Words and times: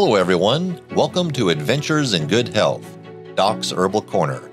Hello, 0.00 0.14
everyone. 0.14 0.80
Welcome 0.94 1.32
to 1.32 1.48
Adventures 1.48 2.14
in 2.14 2.28
Good 2.28 2.46
Health, 2.46 2.86
Doc's 3.34 3.72
Herbal 3.72 4.02
Corner. 4.02 4.48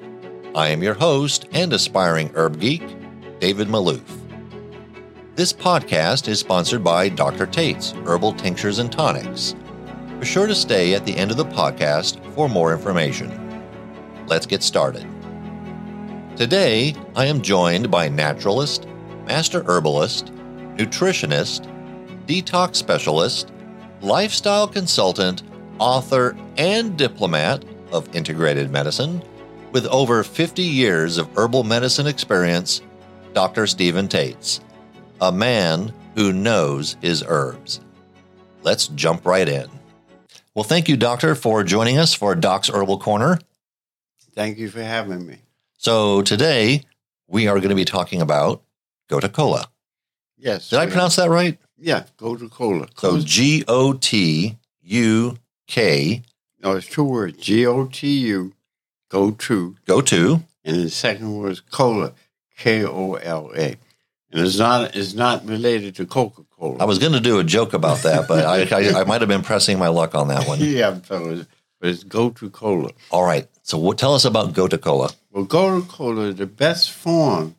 I 0.56 0.70
am 0.70 0.82
your 0.82 0.96
host 0.96 1.46
and 1.52 1.72
aspiring 1.72 2.32
herb 2.34 2.60
geek, 2.60 2.82
David 3.40 3.68
Maloof. 3.68 4.02
This 5.36 5.54
podcast 5.54 6.28
is 6.28 6.40
sponsored 6.40 6.84
by 6.84 7.10
Dr. 7.10 7.46
Tates 7.46 7.92
Herbal 8.08 8.34
Tinctures 8.34 8.80
and 8.80 8.92
Tonics. 8.92 9.54
Be 10.20 10.26
sure 10.26 10.48
to 10.48 10.56
stay 10.56 10.96
at 10.96 11.06
the 11.06 11.16
end 11.16 11.30
of 11.30 11.38
the 11.38 11.46
podcast 11.46 12.20
for 12.34 12.50
more 12.50 12.74
information. 12.74 13.30
Let's 14.26 14.48
get 14.48 14.64
started. 14.64 15.06
Today, 16.36 16.96
I 17.16 17.28
am 17.28 17.44
joined 17.44 17.92
by 17.92 18.10
naturalist, 18.10 18.88
master 19.28 19.64
herbalist, 19.68 20.34
nutritionist, 20.76 21.72
detox 22.26 22.78
specialist, 22.78 23.52
lifestyle 24.06 24.68
consultant, 24.68 25.42
author, 25.80 26.38
and 26.58 26.96
diplomat 26.96 27.66
of 27.92 28.14
integrated 28.16 28.70
medicine 28.70 29.22
with 29.72 29.88
over 29.88 30.24
50 30.24 30.62
years 30.62 31.18
of 31.18 31.28
herbal 31.36 31.64
medicine 31.64 32.06
experience, 32.08 32.82
Dr. 33.34 33.66
Stephen 33.68 34.08
Tates, 34.08 34.62
a 35.22 35.32
man 35.32 35.92
who 36.16 36.32
knows 36.32 36.96
his 37.02 37.24
herbs. 37.28 37.82
Let's 38.62 38.88
jump 38.90 39.26
right 39.26 39.50
in. 39.50 39.68
Well, 40.54 40.64
thank 40.64 40.88
you, 40.88 40.96
Doctor, 40.96 41.36
for 41.36 41.64
joining 41.64 41.98
us 41.98 42.14
for 42.14 42.36
Doc's 42.36 42.70
Herbal 42.70 43.00
Corner. 43.00 43.40
Thank 44.34 44.58
you 44.58 44.70
for 44.70 44.82
having 44.82 45.26
me. 45.26 45.40
So, 45.78 46.22
today 46.22 46.84
we 47.28 47.48
are 47.48 47.56
going 47.56 47.70
to 47.70 47.76
be 47.76 47.86
talking 47.86 48.22
about 48.22 48.62
Gotu 49.10 49.32
Kola. 49.34 49.68
Yes. 50.38 50.70
Did 50.70 50.80
I 50.80 50.86
pronounce 50.86 51.16
that 51.18 51.30
right? 51.30 51.58
Yeah, 51.78 52.04
Gotu 52.18 52.50
Kola. 52.50 52.88
So, 52.98 53.20
G 53.20 53.64
O 53.68 53.94
T 53.94 54.58
U 54.84 55.38
K, 55.68 56.22
No, 56.64 56.76
it's 56.78 56.88
two 56.88 57.04
words. 57.04 57.38
G 57.38 57.66
O 57.66 57.86
T 57.86 58.08
U, 58.28 58.54
go 59.10 59.32
to, 59.32 59.76
go 59.86 60.02
to. 60.02 60.44
and 60.64 60.78
the 60.78 60.90
second 60.90 61.36
word 61.36 61.52
is 61.52 61.60
cola, 61.60 62.14
K 62.58 62.86
O 62.86 63.14
L 63.16 63.52
A. 63.56 63.78
And 64.32 64.46
it's 64.46 64.58
not 64.58 64.96
it's 64.96 65.14
not 65.14 65.46
related 65.48 65.96
to 65.96 66.06
Coca 66.06 66.44
Cola. 66.58 66.78
I 66.80 66.86
was 66.86 67.00
going 67.00 67.14
to 67.14 67.20
do 67.22 67.40
a 67.40 67.44
joke 67.44 67.74
about 67.74 68.00
that, 68.00 68.28
but 68.28 68.46
I, 68.46 68.64
I, 68.64 69.02
I 69.02 69.04
might 69.06 69.22
have 69.22 69.30
been 69.30 69.44
pressing 69.44 69.80
my 69.80 69.88
luck 69.88 70.14
on 70.16 70.28
that 70.30 70.48
one. 70.48 70.60
yeah, 70.62 70.96
fellas, 70.96 71.46
but 71.80 71.90
it's 71.90 72.04
Go 72.04 72.30
to 72.32 72.50
Cola. 72.50 72.90
All 73.12 73.24
right. 73.24 73.48
So, 73.64 73.78
what, 73.78 73.98
tell 73.98 74.14
us 74.14 74.26
about 74.26 74.54
Go 74.54 74.68
to 74.68 74.78
Cola. 74.78 75.10
Well, 75.32 75.46
Gotu 75.46 75.88
Kola, 75.88 76.34
the 76.34 76.46
best 76.46 76.92
form 76.92 77.56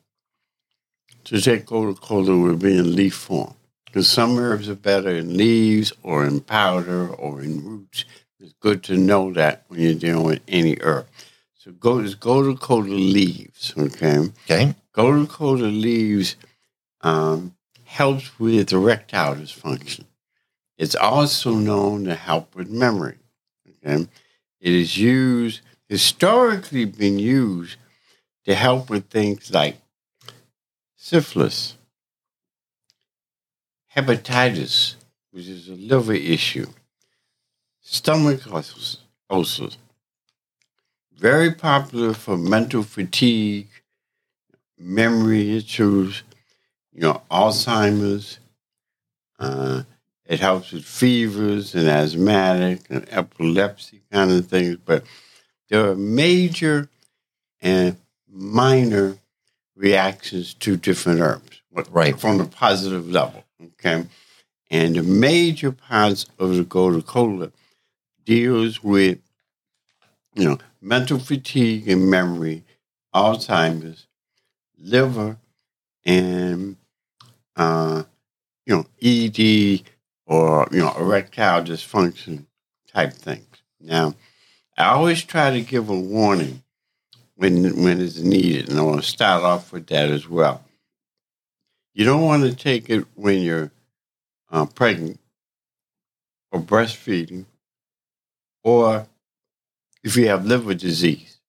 to 1.25 1.41
take 1.41 1.65
Gotu 1.65 1.99
Kola 1.99 2.37
would 2.37 2.59
be 2.59 2.77
in 2.77 2.95
leaf 2.95 3.15
form. 3.15 3.53
Because 3.97 4.11
some 4.11 4.37
herbs 4.37 4.69
are 4.69 4.75
better 4.75 5.09
in 5.09 5.35
leaves 5.35 5.91
or 6.03 6.23
in 6.23 6.39
powder 6.39 7.09
or 7.09 7.41
in 7.41 7.65
roots. 7.65 8.05
It's 8.39 8.53
good 8.59 8.83
to 8.83 8.95
know 8.95 9.33
that 9.33 9.63
when 9.69 9.79
you're 9.79 9.95
dealing 9.95 10.23
with 10.23 10.41
any 10.47 10.77
herb. 10.81 11.07
So 11.55 11.71
go 11.71 12.03
to 12.03 12.15
Gotu 12.15 12.59
Kola 12.59 12.83
leaves, 12.83 13.73
okay? 13.75 14.19
Okay. 14.45 14.75
Gotu 14.93 15.27
Kola 15.27 15.65
leaves 15.65 16.35
um, 17.01 17.55
helps 17.85 18.37
with 18.37 18.71
erectile 18.71 19.33
dysfunction. 19.33 20.03
It's 20.77 20.95
also 20.95 21.55
known 21.55 22.03
to 22.03 22.13
help 22.13 22.53
with 22.53 22.69
memory. 22.69 23.17
Okay, 23.83 24.07
it 24.59 24.73
is 24.73 24.95
used 24.95 25.61
historically 25.89 26.85
been 26.85 27.17
used 27.17 27.77
to 28.45 28.53
help 28.53 28.91
with 28.91 29.09
things 29.09 29.51
like 29.51 29.77
syphilis, 30.95 31.76
hepatitis, 33.95 34.95
which 35.31 35.47
is 35.47 35.69
a 35.69 35.73
liver 35.73 36.13
issue, 36.13 36.67
stomach 37.81 38.41
ulcers. 39.29 39.77
Very 41.17 41.51
popular 41.51 42.13
for 42.13 42.37
mental 42.37 42.83
fatigue, 42.83 43.67
memory 44.77 45.57
issues, 45.57 46.23
you 46.93 47.01
know, 47.01 47.21
Alzheimer's. 47.31 48.39
Uh, 49.39 49.83
it 50.25 50.39
helps 50.39 50.71
with 50.71 50.83
fevers 50.83 51.73
and 51.73 51.87
asthmatic 51.87 52.81
and 52.89 53.07
epilepsy 53.09 54.01
kind 54.11 54.31
of 54.31 54.47
things. 54.47 54.77
But 54.83 55.05
there 55.69 55.89
are 55.89 55.95
major 55.95 56.89
and 57.61 57.97
minor 58.29 59.17
reactions 59.75 60.53
to 60.55 60.75
different 60.77 61.21
herbs, 61.21 61.61
Right. 61.89 62.19
From 62.19 62.37
the 62.37 62.45
positive 62.45 63.09
level, 63.09 63.43
okay. 63.63 64.05
And 64.69 64.95
the 64.95 65.03
major 65.03 65.71
parts 65.71 66.25
of 66.39 66.55
the 66.55 66.63
Gotu 66.63 67.05
Kola 67.05 67.51
deals 68.25 68.83
with, 68.83 69.19
you 70.35 70.43
know, 70.43 70.57
mental 70.81 71.19
fatigue 71.19 71.87
and 71.87 72.09
memory, 72.09 72.63
Alzheimer's, 73.15 74.07
liver, 74.77 75.37
and 76.05 76.77
uh, 77.55 78.03
you 78.65 78.75
know, 78.75 78.85
ED 79.01 79.81
or 80.25 80.67
you 80.71 80.79
know, 80.79 80.93
erectile 80.97 81.63
dysfunction 81.63 82.45
type 82.93 83.13
things. 83.13 83.45
Now, 83.79 84.13
I 84.77 84.85
always 84.89 85.23
try 85.23 85.51
to 85.51 85.61
give 85.61 85.89
a 85.89 85.99
warning 85.99 86.63
when 87.35 87.83
when 87.83 88.01
it's 88.01 88.19
needed, 88.19 88.69
and 88.69 88.79
I 88.79 88.83
want 88.83 89.01
to 89.01 89.07
start 89.07 89.43
off 89.43 89.71
with 89.71 89.87
that 89.87 90.09
as 90.09 90.27
well. 90.27 90.63
You 91.97 92.05
don't 92.05 92.21
want 92.21 92.43
to 92.43 92.55
take 92.55 92.91
it 92.91 93.05
when 93.15 93.41
you're 93.41 93.71
uh, 94.51 94.67
pregnant 94.67 95.19
or 96.51 96.61
breastfeeding, 96.61 97.45
or 98.63 99.07
if 100.03 100.15
you 100.15 100.27
have 100.27 100.45
liver 100.45 100.75
disease. 100.75 101.39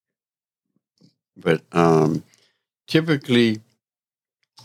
But 1.37 1.61
um, 1.71 2.25
typically, 2.87 3.61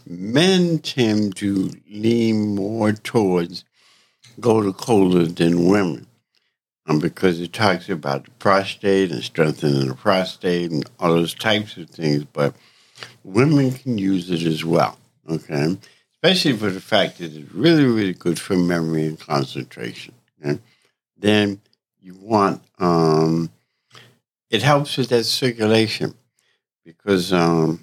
men 0.08 0.80
tend 0.80 1.36
to 1.36 1.70
lean 1.92 2.56
more 2.56 2.94
towards 2.94 3.66
Gotu 4.40 4.78
Kola 4.78 5.26
than 5.26 5.68
women. 5.68 6.08
Um, 6.86 7.00
because 7.00 7.42
it 7.42 7.52
talks 7.52 7.90
about 7.90 8.24
the 8.24 8.32
prostate 8.32 9.12
and 9.12 9.22
strengthening 9.22 9.90
the 9.90 9.96
prostate 9.96 10.72
and 10.72 10.90
all 10.98 11.14
those 11.14 11.34
types 11.34 11.76
of 11.76 11.90
things. 11.90 12.24
But 12.24 12.56
women 13.26 13.74
can 13.74 13.98
use 13.98 14.30
it 14.30 14.44
as 14.44 14.64
well, 14.64 14.98
okay? 15.30 15.78
Especially 16.16 16.54
for 16.54 16.70
the 16.70 16.82
fact 16.82 17.18
that 17.18 17.34
it's 17.34 17.52
really, 17.54 17.86
really 17.86 18.14
good 18.14 18.40
for 18.40 18.56
memory 18.56 19.06
and 19.06 19.20
concentration. 19.20 20.14
Okay? 20.44 20.60
Then 21.18 21.62
you 22.02 22.16
want, 22.16 22.62
um, 22.80 23.50
it 24.50 24.62
helps 24.62 24.98
with 24.98 25.10
that 25.10 25.24
circulation 25.24 26.14
because 26.86 27.34
um, 27.34 27.80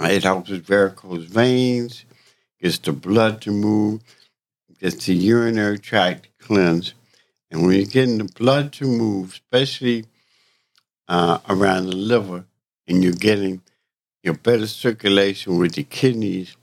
it 0.00 0.24
helps 0.24 0.50
with 0.50 0.66
varicose 0.66 1.24
veins, 1.24 2.04
gets 2.60 2.78
the 2.78 2.92
blood 2.92 3.40
to 3.42 3.50
move, 3.50 4.02
gets 4.80 5.06
the 5.06 5.14
urinary 5.14 5.78
tract 5.78 6.28
cleansed. 6.38 6.94
And 7.50 7.62
when 7.62 7.76
you're 7.76 7.84
getting 7.84 8.18
the 8.18 8.24
blood 8.24 8.72
to 8.74 8.86
move, 8.86 9.32
especially 9.32 10.04
uh, 11.08 11.38
around 11.48 11.86
the 11.86 11.96
liver, 11.96 12.44
and 12.88 13.02
you're 13.02 13.12
getting 13.12 13.62
your 14.26 14.34
better 14.34 14.66
circulation 14.66 15.56
with 15.56 15.74
the 15.76 15.84
kidneys 15.84 16.56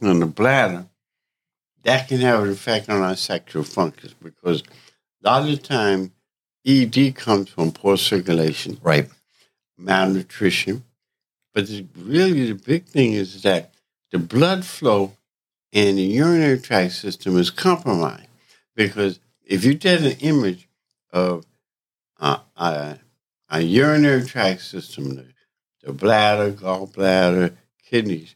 and 0.00 0.20
the 0.20 0.26
bladder, 0.26 0.86
that 1.84 2.08
can 2.08 2.18
have 2.18 2.42
an 2.42 2.50
effect 2.50 2.90
on 2.90 3.00
our 3.00 3.14
sexual 3.14 3.62
functions 3.62 4.12
because 4.20 4.62
a 5.22 5.28
lot 5.28 5.42
of 5.42 5.48
the 5.48 5.56
time 5.56 6.12
ED 6.66 7.14
comes 7.14 7.48
from 7.48 7.70
poor 7.70 7.96
circulation, 7.96 8.78
Right. 8.82 9.08
malnutrition. 9.78 10.84
But 11.52 11.68
the, 11.68 11.86
really, 11.96 12.46
the 12.46 12.54
big 12.54 12.86
thing 12.86 13.12
is 13.12 13.42
that 13.42 13.72
the 14.10 14.18
blood 14.18 14.64
flow 14.64 15.12
and 15.72 15.96
the 15.96 16.02
urinary 16.02 16.58
tract 16.58 16.94
system 16.94 17.36
is 17.36 17.50
compromised 17.50 18.26
because 18.74 19.20
if 19.44 19.64
you 19.64 19.74
did 19.74 20.04
an 20.04 20.18
image 20.18 20.68
of 21.12 21.44
uh, 22.18 22.38
a, 22.56 22.98
a 23.48 23.60
urinary 23.60 24.24
tract 24.24 24.62
system, 24.62 25.33
the, 25.84 25.92
bladder, 25.92 26.52
gallbladder, 26.52 27.54
kidneys, 27.82 28.34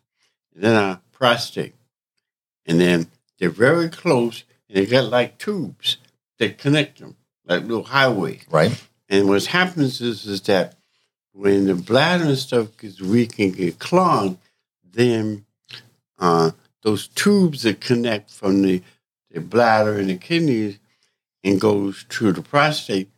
and 0.55 0.65
then 0.65 0.77
our 0.77 1.01
prostate, 1.13 1.75
and 2.67 2.81
then 2.81 3.09
they're 3.39 3.51
very 3.51 3.89
close, 3.89 4.45
and 4.69 4.77
they 4.77 4.87
got 4.87 5.05
like 5.05 5.39
tubes 5.39 5.97
that 6.39 6.59
connect 6.59 6.99
them, 6.99 7.17
like 7.45 7.63
little 7.63 7.85
highways. 7.85 8.45
Right. 8.51 8.85
And 9.09 9.29
what 9.29 9.45
happens 9.47 10.01
is, 10.01 10.27
is 10.27 10.43
that 10.43 10.77
when 11.33 11.67
the 11.67 11.75
bladder 11.75 12.25
and 12.25 12.39
stuff 12.39 12.77
gets 12.77 13.01
weak 13.01 13.39
and 13.39 13.57
get 13.57 13.79
clogged, 13.79 14.39
then 14.85 15.45
uh, 16.19 16.51
those 16.83 17.09
tubes 17.09 17.63
that 17.63 17.81
connect 17.81 18.31
from 18.31 18.63
the, 18.63 18.83
the 19.31 19.41
bladder 19.41 19.99
and 19.99 20.11
the 20.11 20.17
kidneys 20.17 20.79
and 21.45 21.61
goes 21.61 22.05
to 22.09 22.33
the 22.33 22.43
prostate 22.43 23.09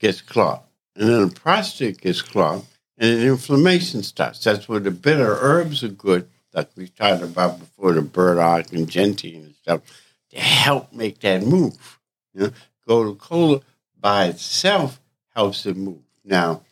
gets 0.00 0.20
clogged. 0.20 0.64
And 0.96 1.08
then 1.08 1.28
the 1.28 1.34
prostate 1.34 2.00
gets 2.00 2.20
clogged 2.20 2.66
and 2.98 3.22
inflammation 3.22 4.02
starts. 4.02 4.42
That's 4.42 4.68
where 4.68 4.80
the 4.80 4.90
bitter 4.90 5.38
herbs 5.40 5.84
are 5.84 5.88
good, 5.88 6.28
like 6.52 6.70
we 6.76 6.88
talked 6.88 7.22
about 7.22 7.60
before, 7.60 7.92
the 7.92 8.02
burdock 8.02 8.72
and 8.72 8.90
gentian 8.90 9.44
and 9.44 9.54
stuff, 9.54 9.82
to 10.30 10.40
help 10.40 10.92
make 10.92 11.20
that 11.20 11.42
move. 11.42 11.98
You 12.34 12.40
know, 12.40 12.52
gotu 12.86 13.18
kola 13.18 13.60
by 13.98 14.26
itself 14.26 15.00
helps 15.34 15.64
it 15.66 15.76
move. 15.76 16.02
Now, 16.24 16.62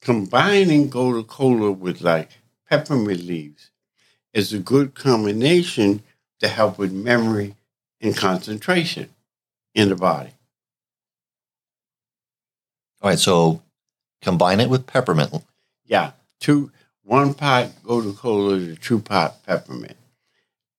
combining 0.00 0.90
gotu 0.90 1.26
kola 1.26 1.70
with 1.70 2.00
like 2.00 2.30
peppermint 2.68 3.24
leaves 3.24 3.70
is 4.32 4.52
a 4.52 4.58
good 4.58 4.94
combination 4.94 6.02
to 6.40 6.48
help 6.48 6.78
with 6.78 6.92
memory 6.92 7.54
and 8.00 8.16
concentration 8.16 9.10
in 9.74 9.88
the 9.90 9.96
body. 9.96 10.30
All 13.00 13.10
right, 13.10 13.18
so 13.18 13.62
combine 14.22 14.60
it 14.60 14.70
with 14.70 14.86
peppermint. 14.86 15.44
Yeah, 15.84 16.12
two 16.40 16.70
one 17.02 17.34
pot 17.34 17.70
gotu 17.84 18.16
kola 18.16 18.58
to 18.58 18.76
two 18.76 19.00
pot 19.00 19.44
peppermint, 19.46 19.96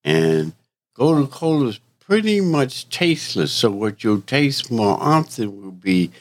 and 0.03 0.53
gotu 0.97 1.29
kola 1.29 1.67
is 1.67 1.79
pretty 1.99 2.41
much 2.41 2.89
tasteless. 2.89 3.51
So 3.51 3.71
what 3.71 4.03
you'll 4.03 4.21
taste 4.21 4.71
more 4.71 4.97
often 4.99 5.61
will 5.61 5.71
be 5.71 6.11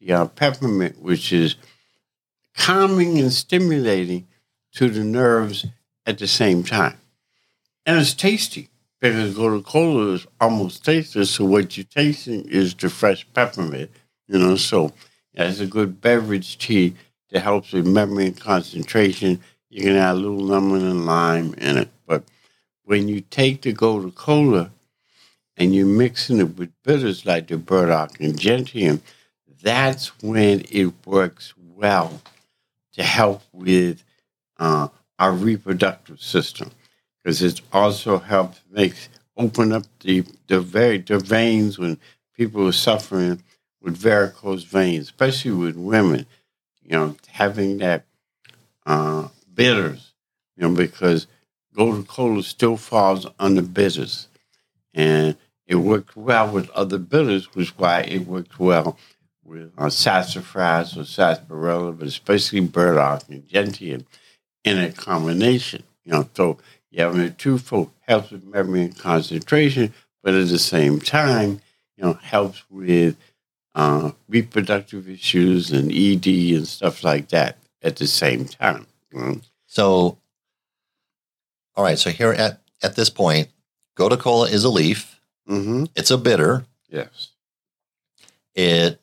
the 0.00 0.12
uh, 0.12 0.26
peppermint, 0.26 1.00
which 1.00 1.32
is 1.32 1.56
calming 2.56 3.18
and 3.18 3.32
stimulating 3.32 4.26
to 4.74 4.88
the 4.88 5.04
nerves 5.04 5.66
at 6.06 6.18
the 6.18 6.26
same 6.26 6.62
time, 6.62 6.98
and 7.86 7.98
it's 7.98 8.14
tasty 8.14 8.68
because 9.00 9.34
gotu 9.34 9.64
kola 9.64 10.14
is 10.14 10.26
almost 10.40 10.84
tasteless. 10.84 11.30
So 11.30 11.44
what 11.44 11.76
you're 11.76 11.84
tasting 11.84 12.46
is 12.48 12.74
the 12.74 12.90
fresh 12.90 13.26
peppermint, 13.34 13.90
you 14.28 14.38
know. 14.38 14.56
So 14.56 14.92
it's 15.34 15.60
a 15.60 15.66
good 15.66 16.00
beverage 16.00 16.58
tea 16.58 16.94
that 17.34 17.42
helps 17.42 17.74
with 17.74 17.86
memory 17.86 18.28
and 18.28 18.40
concentration. 18.40 19.40
You 19.70 19.82
can 19.84 19.96
add 19.96 20.12
a 20.12 20.18
little 20.18 20.38
lemon 20.38 20.86
and 20.88 21.06
lime 21.06 21.54
in 21.58 21.78
it. 21.78 21.90
But 22.06 22.24
when 22.84 23.08
you 23.08 23.22
take 23.22 23.62
the 23.62 23.74
gotu 23.74 24.14
kola 24.14 24.72
and 25.56 25.74
you're 25.74 25.86
mixing 25.86 26.40
it 26.40 26.56
with 26.58 26.72
bitters 26.84 27.26
like 27.26 27.48
the 27.48 27.58
burdock 27.58 28.20
and 28.20 28.40
gentian, 28.40 29.02
that's 29.62 30.08
when 30.22 30.64
it 30.70 30.94
works 31.06 31.54
well 31.58 32.22
to 32.94 33.02
help 33.04 33.42
with 33.52 34.04
uh, 34.58 34.88
our 35.18 35.32
reproductive 35.32 36.20
system 36.22 36.70
because 37.24 37.42
it 37.42 37.60
also 37.72 38.18
helps 38.18 38.60
makes 38.70 39.08
open 39.36 39.72
up 39.72 39.84
the 40.00 40.24
the 40.48 40.60
very 40.60 40.98
the 40.98 41.18
veins 41.18 41.78
when 41.78 41.98
people 42.36 42.68
are 42.68 42.72
suffering 42.72 43.42
with 43.82 43.96
varicose 43.96 44.64
veins, 44.64 45.04
especially 45.06 45.52
with 45.52 45.76
women. 45.76 46.26
You 46.84 46.96
know, 46.96 47.16
having 47.28 47.78
that 47.78 48.04
uh, 48.86 49.28
bitters, 49.52 50.12
you 50.56 50.68
know, 50.68 50.74
because 50.74 51.26
gotu 51.76 52.06
kola 52.06 52.42
still 52.42 52.76
falls 52.76 53.26
under 53.38 53.62
bitters. 53.62 54.28
And 54.92 55.36
it 55.66 55.76
works 55.76 56.14
well 56.14 56.52
with 56.52 56.70
other 56.70 56.98
bitters, 56.98 57.54
which 57.54 57.68
is 57.68 57.78
why 57.78 58.00
it 58.02 58.26
works 58.26 58.58
well 58.58 58.98
with 59.44 59.72
uh, 59.76 59.90
sassafras 59.90 60.96
or 60.96 61.04
sarsaparilla, 61.04 61.92
but 61.92 62.06
especially 62.06 62.60
burdock 62.60 63.24
and 63.28 63.46
gentian 63.46 64.06
in 64.64 64.78
a 64.78 64.92
combination. 64.92 65.82
You 66.04 66.12
know, 66.12 66.28
so 66.34 66.58
you 66.90 67.02
have 67.02 67.18
a 67.18 67.30
twofold 67.30 67.90
helps 68.00 68.30
with 68.30 68.44
memory 68.44 68.82
and 68.82 68.98
concentration, 68.98 69.92
but 70.22 70.34
at 70.34 70.48
the 70.48 70.58
same 70.58 71.00
time, 71.00 71.60
you 71.96 72.04
know, 72.04 72.14
helps 72.14 72.62
with 72.70 73.16
uh, 73.74 74.12
reproductive 74.28 75.08
issues 75.08 75.70
and 75.72 75.90
ED 75.92 76.26
and 76.56 76.68
stuff 76.68 77.02
like 77.02 77.28
that 77.30 77.58
at 77.82 77.96
the 77.96 78.06
same 78.06 78.44
time. 78.44 78.86
Mm. 79.12 79.42
So, 79.66 80.18
all 81.76 81.84
right. 81.84 81.98
So 81.98 82.10
here 82.10 82.32
at 82.32 82.60
at 82.82 82.96
this 82.96 83.10
point, 83.10 83.48
gotu 83.96 84.18
kola 84.18 84.48
is 84.48 84.64
a 84.64 84.70
leaf. 84.70 85.18
Mm-hmm. 85.48 85.84
It's 85.96 86.10
a 86.10 86.18
bitter. 86.18 86.64
Yes. 86.88 87.30
It. 88.54 89.00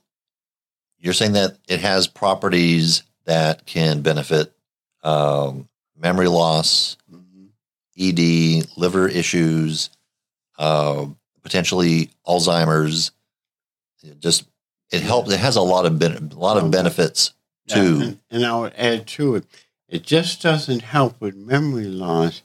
You're 0.97 1.13
saying 1.13 1.33
that 1.33 1.57
it 1.67 1.79
has 1.79 2.07
properties 2.07 3.03
that 3.25 3.65
can 3.65 4.01
benefit 4.01 4.53
um, 5.03 5.67
memory 5.97 6.27
loss, 6.27 6.97
Mm-hmm. 7.11 7.47
ED, 7.99 8.67
liver 8.77 9.07
issues, 9.07 9.89
uh, 10.57 11.05
potentially 11.41 12.09
Alzheimer's. 12.25 13.11
Just 14.19 14.45
it 14.91 15.01
helps. 15.01 15.31
It 15.31 15.39
has 15.39 15.55
a 15.55 15.61
lot 15.61 15.85
of 15.85 15.97
ben- 15.99 16.31
a 16.33 16.39
lot 16.39 16.57
of 16.57 16.69
benefits 16.71 17.33
Yeah, 17.65 17.75
too. 17.75 17.99
and, 18.01 18.19
and 18.29 18.45
I 18.45 18.57
would 18.59 18.73
add 18.75 19.07
to 19.07 19.35
it, 19.35 19.45
it 19.87 20.03
just 20.03 20.41
doesn't 20.41 20.81
help 20.83 21.19
with 21.19 21.35
memory 21.35 21.85
loss. 21.85 22.41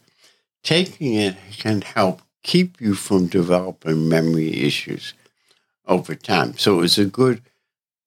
Taking 0.63 1.15
it 1.15 1.37
can 1.59 1.83
help 1.83 2.23
keep 2.43 2.81
you 2.81 2.95
from 2.95 3.27
developing 3.27 4.09
memory 4.09 4.63
issues 4.63 5.15
over 5.87 6.15
time. 6.15 6.57
So 6.59 6.81
it's 6.81 6.99
a 6.99 7.05
good 7.05 7.43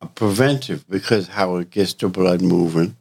a 0.02 0.08
preventive 0.08 0.88
because 0.90 1.28
how 1.28 1.58
it 1.58 1.70
gets 1.72 1.94
the 1.94 2.08
blood 2.08 2.42
moving, 2.42 2.96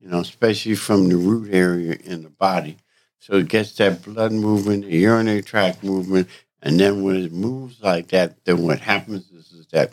you 0.00 0.08
know, 0.08 0.20
especially 0.20 0.74
from 0.74 1.08
the 1.08 1.16
root 1.16 1.48
area 1.52 1.96
in 2.04 2.22
the 2.22 2.28
body. 2.30 2.76
So 3.20 3.34
it 3.36 3.48
gets 3.48 3.72
that 3.76 4.02
blood 4.02 4.32
movement, 4.32 4.84
the 4.84 4.96
urinary 4.96 5.42
tract 5.42 5.82
movement, 5.82 6.28
and 6.62 6.78
then 6.78 7.02
when 7.02 7.16
it 7.16 7.32
moves 7.32 7.80
like 7.80 8.08
that, 8.08 8.44
then 8.44 8.62
what 8.66 8.80
happens 8.80 9.30
is, 9.30 9.52
is 9.52 9.66
that 9.72 9.92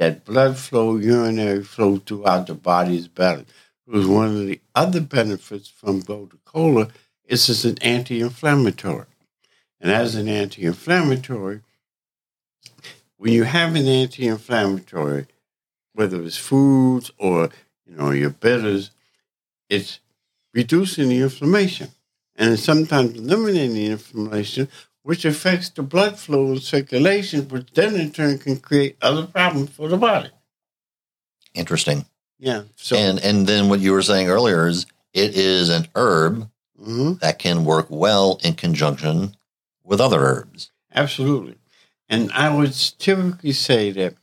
that 0.00 0.24
blood 0.24 0.56
flow, 0.56 0.96
urinary 0.96 1.62
flow 1.62 1.98
throughout 1.98 2.46
the 2.46 2.54
body 2.54 2.96
is 2.96 3.06
better. 3.06 3.44
One 3.86 4.28
of 4.28 4.46
the 4.46 4.58
other 4.74 5.02
benefits 5.02 5.68
from 5.68 6.00
gotu 6.00 6.38
kola 6.46 6.88
is 7.26 7.50
it's 7.50 7.66
an 7.66 7.76
anti-inflammatory. 7.82 9.04
And 9.78 9.92
as 9.92 10.14
an 10.14 10.26
anti-inflammatory, 10.26 11.60
when 13.18 13.34
you 13.34 13.44
have 13.44 13.74
an 13.74 13.86
anti-inflammatory, 13.86 15.26
whether 15.92 16.22
it's 16.22 16.38
foods 16.38 17.10
or 17.18 17.50
you 17.86 17.96
know 17.96 18.10
your 18.10 18.30
bitters, 18.30 18.92
it's 19.68 20.00
reducing 20.54 21.10
the 21.10 21.20
inflammation 21.20 21.88
and 22.36 22.58
sometimes 22.58 23.18
eliminating 23.18 23.74
the 23.74 23.86
inflammation, 23.88 24.66
which 25.02 25.24
affects 25.24 25.70
the 25.70 25.82
blood 25.82 26.18
flow 26.18 26.52
and 26.52 26.62
circulation, 26.62 27.48
which 27.48 27.70
then 27.72 27.94
in 27.96 28.10
turn 28.12 28.38
can 28.38 28.58
create 28.58 28.96
other 29.00 29.26
problems 29.26 29.70
for 29.70 29.88
the 29.88 29.96
body. 29.96 30.30
Interesting. 31.54 32.04
Yeah. 32.38 32.62
So 32.76 32.96
and 32.96 33.18
and 33.20 33.46
then 33.46 33.68
what 33.68 33.80
you 33.80 33.92
were 33.92 34.02
saying 34.02 34.28
earlier 34.28 34.66
is 34.66 34.86
it 35.12 35.34
is 35.34 35.68
an 35.68 35.88
herb 35.94 36.48
mhm, 36.80 37.18
that 37.20 37.38
can 37.38 37.64
work 37.64 37.86
well 37.90 38.38
in 38.44 38.54
conjunction 38.54 39.34
with 39.84 40.00
other 40.00 40.20
herbs. 40.20 40.70
absolutely. 40.94 41.56
And 42.08 42.32
I 42.32 42.54
would 42.54 42.72
typically 42.98 43.52
say 43.52 43.90
that 43.92 44.14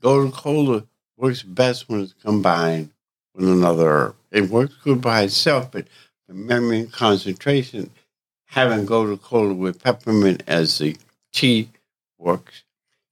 gotu 0.00 0.32
kola 0.32 0.84
works 1.16 1.42
best 1.42 1.88
when 1.88 2.02
it's 2.02 2.14
combined 2.14 2.90
with 3.34 3.48
another 3.48 3.88
herb. 3.90 4.16
It 4.30 4.48
works 4.50 4.74
good 4.82 5.00
by 5.00 5.22
itself, 5.22 5.70
but 5.70 5.86
for 6.26 6.32
memory 6.34 6.80
and 6.80 6.92
concentration, 6.92 7.90
having 8.52 8.84
gotu 8.84 9.18
kola 9.18 9.54
with 9.54 9.82
peppermint 9.82 10.42
as 10.46 10.76
the 10.76 10.94
tea 11.32 11.70
works. 12.18 12.64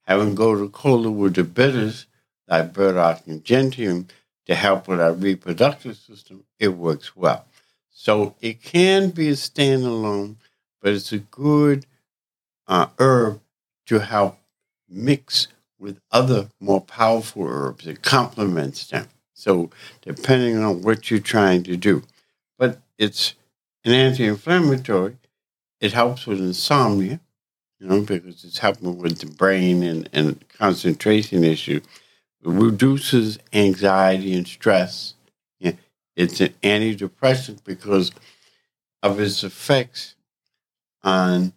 Having 0.03 0.35
gotu 0.35 0.71
kola 0.71 1.09
with 1.09 1.33
the 1.33 1.43
bitters 1.43 2.05
like 2.47 2.73
burdock 2.73 3.25
and 3.25 3.43
gentian 3.43 4.07
to 4.45 4.53
help 4.53 4.87
with 4.87 5.01
our 5.01 5.13
reproductive 5.13 5.97
system, 5.97 6.43
it 6.59 6.67
works 6.67 7.15
well. 7.15 7.45
So 7.89 8.35
it 8.39 8.61
can 8.61 9.09
be 9.09 9.29
a 9.29 9.33
standalone, 9.33 10.35
but 10.79 10.93
it's 10.93 11.11
a 11.11 11.17
good 11.17 11.87
uh, 12.67 12.87
herb 12.99 13.41
to 13.87 13.97
help 13.97 14.37
mix 14.87 15.47
with 15.79 15.99
other 16.11 16.49
more 16.59 16.81
powerful 16.81 17.47
herbs. 17.47 17.87
It 17.87 18.03
complements 18.03 18.85
them. 18.85 19.07
So 19.33 19.71
depending 20.03 20.59
on 20.63 20.83
what 20.83 21.09
you're 21.09 21.19
trying 21.19 21.63
to 21.63 21.75
do, 21.75 22.03
but 22.59 22.79
it's 22.99 23.33
an 23.83 23.93
anti-inflammatory. 23.93 25.17
It 25.81 25.93
helps 25.93 26.27
with 26.27 26.39
insomnia, 26.39 27.19
you 27.79 27.87
know, 27.87 28.01
because 28.01 28.45
it's 28.45 28.59
helping 28.59 28.99
with 28.99 29.19
the 29.19 29.25
brain 29.25 29.83
and, 29.83 30.09
and 30.13 30.45
concentration 30.49 31.43
issue. 31.43 31.81
It 32.43 32.49
reduces 32.49 33.39
anxiety 33.53 34.33
and 34.35 34.47
stress. 34.47 35.15
It's 36.15 36.41
an 36.41 36.53
antidepressant 36.61 37.63
because 37.63 38.11
of 39.01 39.19
its 39.19 39.43
effects 39.43 40.15
on 41.03 41.53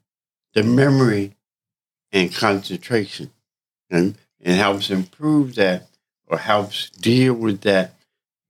the 0.54 0.62
memory 0.62 1.34
and 2.12 2.34
concentration. 2.34 3.30
And 3.90 4.16
it 4.40 4.54
helps 4.54 4.90
improve 4.90 5.56
that 5.56 5.88
or 6.26 6.38
helps 6.38 6.90
deal 6.90 7.34
with 7.34 7.62
that 7.62 7.94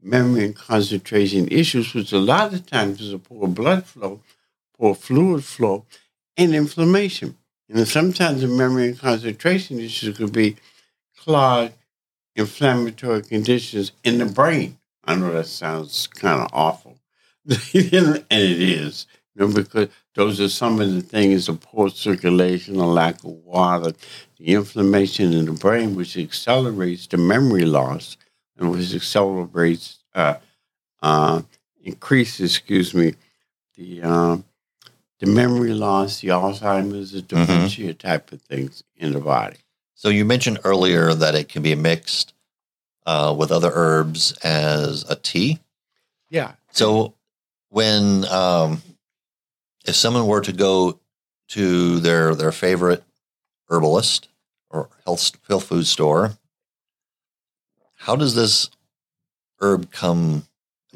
memory 0.02 0.44
and 0.44 0.56
concentration 0.56 1.48
issues, 1.48 1.94
which 1.94 2.12
a 2.12 2.18
lot 2.18 2.52
of 2.54 2.66
times 2.66 3.00
is 3.00 3.12
a 3.12 3.18
poor 3.18 3.48
blood 3.48 3.86
flow, 3.86 4.20
poor 4.78 4.94
fluid 4.94 5.44
flow, 5.44 5.86
and 6.36 6.54
inflammation. 6.54 7.36
Know, 7.68 7.84
sometimes 7.84 8.42
the 8.42 8.46
memory 8.46 8.88
and 8.88 8.98
concentration 8.98 9.80
issues 9.80 10.16
could 10.16 10.32
be 10.32 10.56
clogged 11.18 11.72
inflammatory 12.36 13.22
conditions 13.22 13.92
in 14.04 14.18
the 14.18 14.26
brain. 14.26 14.78
I 15.04 15.14
know 15.16 15.32
that 15.32 15.46
sounds 15.46 16.06
kind 16.06 16.42
of 16.42 16.48
awful, 16.52 16.98
and 17.46 17.56
it 17.74 18.24
is. 18.30 19.06
You 19.34 19.46
know, 19.46 19.52
because 19.52 19.88
those 20.14 20.40
are 20.40 20.48
some 20.48 20.80
of 20.80 20.92
the 20.94 21.00
things: 21.00 21.46
the 21.46 21.54
poor 21.54 21.88
circulation, 21.88 22.76
the 22.76 22.86
lack 22.86 23.16
of 23.24 23.30
water, 23.30 23.92
the 24.38 24.54
inflammation 24.54 25.32
in 25.32 25.46
the 25.46 25.52
brain, 25.52 25.96
which 25.96 26.16
accelerates 26.16 27.06
the 27.08 27.16
memory 27.16 27.64
loss, 27.64 28.16
and 28.56 28.70
which 28.70 28.94
accelerates, 28.94 29.98
uh, 30.14 30.36
uh, 31.02 31.42
increases, 31.82 32.56
excuse 32.56 32.94
me, 32.94 33.14
the 33.76 34.02
um, 34.02 34.44
the 35.20 35.26
memory 35.26 35.72
loss, 35.72 36.20
the 36.20 36.28
Alzheimer's, 36.28 37.12
the 37.12 37.22
dementia 37.22 37.94
mm-hmm. 37.94 38.08
type 38.08 38.32
of 38.32 38.42
things 38.42 38.82
in 38.96 39.12
the 39.12 39.20
body. 39.20 39.58
So 39.94 40.08
you 40.08 40.24
mentioned 40.24 40.58
earlier 40.64 41.14
that 41.14 41.34
it 41.34 41.48
can 41.48 41.62
be 41.62 41.74
mixed 41.74 42.34
uh, 43.06 43.34
with 43.36 43.52
other 43.52 43.70
herbs 43.72 44.32
as 44.42 45.08
a 45.08 45.16
tea. 45.16 45.60
Yeah. 46.30 46.52
So 46.72 47.14
when 47.68 48.24
um, 48.26 48.82
if 49.86 49.94
someone 49.94 50.26
were 50.26 50.40
to 50.42 50.52
go 50.52 50.98
to 51.48 52.00
their 52.00 52.34
their 52.34 52.52
favorite 52.52 53.04
herbalist 53.68 54.28
or 54.70 54.88
health 55.04 55.32
health 55.48 55.64
food 55.64 55.86
store, 55.86 56.32
how 57.94 58.16
does 58.16 58.34
this 58.34 58.70
herb 59.60 59.90
come 59.90 60.46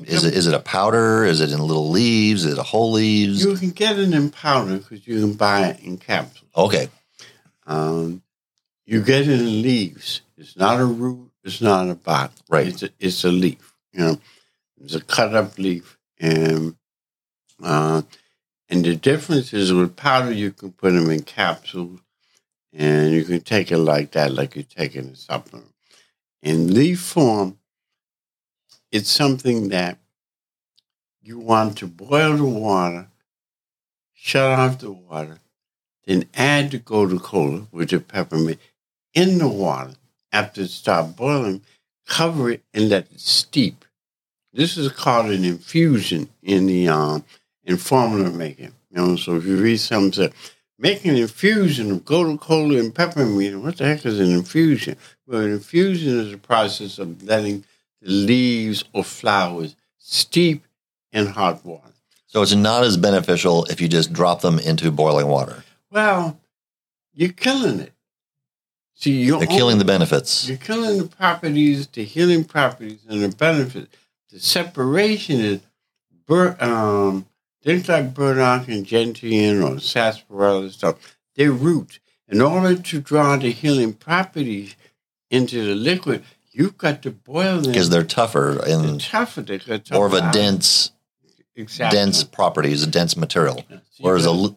is 0.04 0.24
it 0.24 0.34
is 0.34 0.46
it 0.46 0.54
a 0.54 0.60
powder? 0.60 1.24
Is 1.24 1.40
it 1.40 1.52
in 1.52 1.60
little 1.60 1.90
leaves? 1.90 2.44
Is 2.44 2.54
it 2.54 2.58
a 2.58 2.62
whole 2.62 2.92
leaves? 2.92 3.44
You 3.44 3.56
can 3.56 3.70
get 3.70 3.98
it 3.98 4.12
in 4.12 4.30
powder 4.30 4.78
because 4.78 5.06
you 5.06 5.20
can 5.20 5.34
buy 5.34 5.68
it 5.68 5.80
in 5.80 5.98
capsules. 5.98 6.50
Okay. 6.56 6.88
Um, 7.66 8.22
you 8.86 9.02
get 9.02 9.22
it 9.22 9.40
in 9.40 9.62
leaves. 9.62 10.22
It's 10.36 10.56
not 10.56 10.80
a 10.80 10.84
root. 10.84 11.30
It's 11.44 11.60
not 11.60 11.88
a 11.88 11.94
bot. 11.94 12.32
Right. 12.48 12.68
It's 12.68 12.82
a, 12.82 12.90
it's 12.98 13.24
a 13.24 13.30
leaf. 13.30 13.74
You 13.92 14.00
know, 14.00 14.20
it's 14.82 14.94
a 14.94 15.00
cut 15.00 15.34
up 15.34 15.58
leaf, 15.58 15.98
and 16.18 16.76
uh, 17.62 18.02
and 18.68 18.84
the 18.84 18.94
difference 18.94 19.52
is 19.52 19.72
with 19.72 19.96
powder 19.96 20.32
you 20.32 20.52
can 20.52 20.72
put 20.72 20.92
them 20.92 21.10
in 21.10 21.22
capsules, 21.22 22.00
and 22.72 23.12
you 23.12 23.24
can 23.24 23.40
take 23.40 23.72
it 23.72 23.78
like 23.78 24.12
that, 24.12 24.32
like 24.32 24.54
you're 24.54 24.64
taking 24.64 25.08
a 25.08 25.16
supplement. 25.16 25.72
In 26.42 26.72
leaf 26.72 27.00
form, 27.00 27.57
it's 28.90 29.10
something 29.10 29.68
that 29.68 29.98
you 31.20 31.38
want 31.38 31.78
to 31.78 31.86
boil 31.86 32.36
the 32.36 32.44
water, 32.44 33.08
shut 34.14 34.58
off 34.58 34.78
the 34.78 34.90
water, 34.90 35.38
then 36.06 36.24
add 36.34 36.70
the 36.70 36.78
Gotu 36.78 37.20
Kola 37.20 37.66
with 37.70 37.90
the 37.90 38.00
peppermint 38.00 38.58
in 39.14 39.38
the 39.38 39.48
water 39.48 39.92
after 40.32 40.62
it 40.62 40.70
starts 40.70 41.12
boiling, 41.12 41.62
cover 42.06 42.50
it 42.50 42.62
and 42.72 42.88
let 42.88 43.10
it 43.12 43.20
steep. 43.20 43.84
This 44.52 44.76
is 44.78 44.90
called 44.90 45.26
an 45.26 45.44
infusion 45.44 46.30
in 46.42 46.66
the 46.66 46.88
um, 46.88 47.24
in 47.64 47.76
formula 47.76 48.30
making. 48.30 48.72
You 48.90 48.96
know, 48.96 49.16
so 49.16 49.36
if 49.36 49.44
you 49.44 49.58
read 49.58 49.78
something, 49.78 50.32
make 50.78 51.04
an 51.04 51.16
infusion 51.16 51.90
of 51.90 52.04
Gotu 52.04 52.40
Kola 52.40 52.78
and 52.78 52.94
peppermint. 52.94 53.62
What 53.62 53.76
the 53.76 53.84
heck 53.84 54.06
is 54.06 54.18
an 54.18 54.30
infusion? 54.30 54.96
Well, 55.26 55.42
an 55.42 55.52
infusion 55.52 56.18
is 56.20 56.32
a 56.32 56.38
process 56.38 56.98
of 56.98 57.22
letting 57.22 57.64
the 58.00 58.10
leaves 58.10 58.84
or 58.92 59.04
flowers 59.04 59.76
steep 59.98 60.64
in 61.12 61.26
hot 61.26 61.64
water. 61.64 61.92
So 62.26 62.42
it's 62.42 62.54
not 62.54 62.84
as 62.84 62.96
beneficial 62.96 63.64
if 63.64 63.80
you 63.80 63.88
just 63.88 64.12
drop 64.12 64.42
them 64.42 64.58
into 64.58 64.90
boiling 64.90 65.28
water. 65.28 65.64
Well, 65.90 66.38
you're 67.14 67.32
killing 67.32 67.80
it. 67.80 67.92
See, 68.94 69.22
you're 69.22 69.38
They're 69.38 69.46
killing 69.46 69.78
the 69.78 69.84
benefits. 69.84 70.48
You're 70.48 70.58
killing 70.58 70.98
the 70.98 71.06
properties, 71.06 71.86
the 71.86 72.04
healing 72.04 72.44
properties, 72.44 73.00
and 73.08 73.22
the 73.22 73.28
benefits. 73.28 73.96
The 74.30 74.40
separation 74.40 75.40
is 75.40 75.60
bur- 76.26 76.56
um, 76.60 77.26
things 77.62 77.88
like 77.88 78.12
burdock 78.12 78.68
and 78.68 78.84
gentian 78.84 79.62
or 79.62 79.78
sarsaparilla 79.78 80.70
stuff. 80.70 81.16
They 81.34 81.48
root. 81.48 82.00
In 82.28 82.42
order 82.42 82.74
to 82.74 83.00
draw 83.00 83.36
the 83.36 83.52
healing 83.52 83.94
properties 83.94 84.76
into 85.30 85.64
the 85.64 85.74
liquid, 85.74 86.24
You've 86.58 86.76
got 86.76 87.02
to 87.02 87.12
boil 87.12 87.60
them 87.60 87.70
because 87.70 87.88
they're 87.88 88.02
tougher 88.02 88.58
and 88.66 88.84
they're 88.84 88.98
tougher. 88.98 89.42
They 89.42 89.58
tougher 89.58 89.94
more 89.94 90.06
of 90.06 90.12
a 90.12 90.32
dense, 90.32 90.90
exactly. 91.54 91.96
dense 91.96 92.24
properties, 92.24 92.82
a 92.82 92.88
dense 92.88 93.16
material. 93.16 93.64
So 93.68 93.78
Whereas 94.00 94.26
a 94.26 94.32
well, 94.32 94.56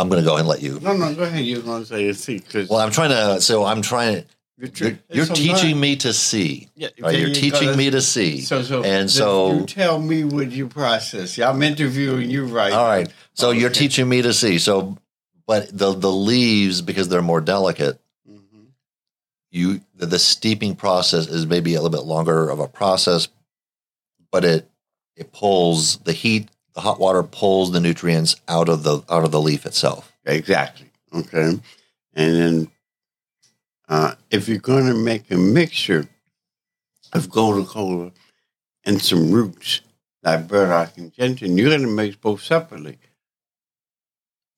I'm 0.00 0.08
going 0.08 0.22
to 0.22 0.24
go 0.24 0.34
ahead 0.34 0.40
and 0.42 0.48
let 0.48 0.62
you. 0.62 0.78
No, 0.78 0.96
no, 0.96 1.12
go 1.12 1.24
ahead. 1.24 1.44
You're 1.44 1.62
going 1.62 1.82
to 1.82 1.86
say 1.86 2.04
you 2.04 2.12
see. 2.12 2.38
Cause 2.38 2.68
well, 2.68 2.78
I'm 2.78 2.92
trying 2.92 3.10
to. 3.10 3.40
So 3.40 3.64
I'm 3.64 3.82
trying 3.82 4.22
to. 4.22 4.28
You're, 4.76 4.98
you're, 5.10 5.26
teaching 5.26 5.80
me 5.80 5.96
to 5.96 6.12
see. 6.12 6.68
Yeah, 6.76 6.90
right? 7.00 7.18
You're 7.18 7.30
you 7.30 7.34
teaching 7.34 7.76
me 7.76 7.90
to 7.90 8.00
see. 8.00 8.40
So, 8.40 8.62
so 8.62 8.84
and 8.84 9.10
so 9.10 9.54
you 9.54 9.66
tell 9.66 9.98
me 9.98 10.22
what 10.22 10.52
you 10.52 10.68
process. 10.68 11.36
Yeah, 11.36 11.50
I'm 11.50 11.60
interviewing 11.64 12.30
you 12.30 12.46
right. 12.46 12.72
All 12.72 12.86
right. 12.86 13.12
So 13.32 13.48
okay. 13.48 13.58
you're 13.58 13.70
teaching 13.70 14.08
me 14.08 14.22
to 14.22 14.32
see. 14.32 14.58
So, 14.58 14.96
but 15.48 15.76
the 15.76 15.92
the 15.92 16.12
leaves 16.12 16.80
because 16.80 17.08
they're 17.08 17.22
more 17.22 17.40
delicate 17.40 18.00
you 19.54 19.80
the 19.94 20.18
steeping 20.18 20.74
process 20.74 21.28
is 21.28 21.46
maybe 21.46 21.74
a 21.74 21.80
little 21.80 21.96
bit 21.96 22.06
longer 22.06 22.50
of 22.50 22.58
a 22.58 22.68
process, 22.68 23.28
but 24.30 24.44
it 24.44 24.68
it 25.16 25.32
pulls 25.32 25.98
the 25.98 26.12
heat, 26.12 26.48
the 26.74 26.80
hot 26.80 26.98
water 26.98 27.22
pulls 27.22 27.70
the 27.70 27.80
nutrients 27.80 28.36
out 28.48 28.68
of 28.68 28.82
the 28.82 29.02
out 29.08 29.24
of 29.24 29.30
the 29.30 29.40
leaf 29.40 29.64
itself. 29.64 30.12
Exactly. 30.24 30.90
Okay, 31.14 31.60
and 32.14 32.36
then 32.36 32.68
uh, 33.88 34.14
if 34.30 34.48
you're 34.48 34.58
going 34.58 34.86
to 34.86 34.94
make 34.94 35.30
a 35.30 35.36
mixture 35.36 36.08
of 37.12 37.28
Gotu 37.28 37.66
Kola 37.66 38.10
and 38.84 39.00
some 39.00 39.30
roots 39.30 39.82
like 40.24 40.48
burdock 40.48 40.96
and 40.98 41.12
gentian, 41.12 41.56
you're 41.56 41.70
going 41.70 41.82
to 41.82 41.86
mix 41.86 42.16
both 42.16 42.42
separately, 42.42 42.98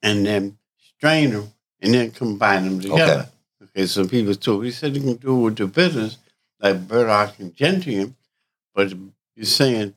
and 0.00 0.24
then 0.24 0.56
strain 0.78 1.30
them 1.30 1.52
and 1.82 1.92
then 1.92 2.10
combine 2.12 2.64
them 2.64 2.80
together. 2.80 3.12
Okay. 3.12 3.30
Okay, 3.70 3.86
some 3.86 4.08
people 4.08 4.34
talk. 4.34 4.64
He 4.64 4.70
said 4.70 4.94
you 4.96 5.02
can 5.02 5.16
do 5.16 5.38
it 5.38 5.42
with 5.42 5.56
the 5.56 5.66
bitters, 5.66 6.18
like 6.60 6.86
burdock 6.86 7.38
and 7.38 7.54
gentian, 7.54 8.16
but 8.74 8.92
you're 9.34 9.44
saying 9.44 9.94